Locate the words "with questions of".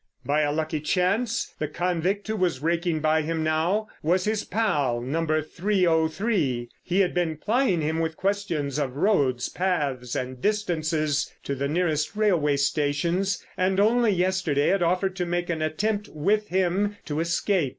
7.99-8.95